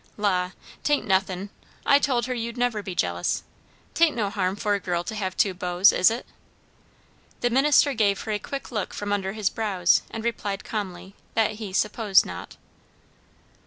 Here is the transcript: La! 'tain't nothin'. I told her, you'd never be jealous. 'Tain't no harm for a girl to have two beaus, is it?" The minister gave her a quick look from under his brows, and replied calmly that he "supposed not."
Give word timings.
La! 0.17 0.53
'tain't 0.83 1.05
nothin'. 1.05 1.51
I 1.85 1.99
told 1.99 2.25
her, 2.25 2.33
you'd 2.33 2.57
never 2.57 2.81
be 2.81 2.95
jealous. 2.95 3.43
'Tain't 3.93 4.15
no 4.15 4.31
harm 4.31 4.55
for 4.55 4.73
a 4.73 4.79
girl 4.79 5.03
to 5.03 5.13
have 5.13 5.37
two 5.37 5.53
beaus, 5.53 5.91
is 5.91 6.09
it?" 6.09 6.25
The 7.41 7.51
minister 7.51 7.93
gave 7.93 8.19
her 8.21 8.31
a 8.31 8.39
quick 8.39 8.71
look 8.71 8.95
from 8.95 9.13
under 9.13 9.33
his 9.33 9.51
brows, 9.51 10.01
and 10.09 10.23
replied 10.23 10.63
calmly 10.63 11.13
that 11.35 11.51
he 11.61 11.71
"supposed 11.71 12.25
not." 12.25 12.57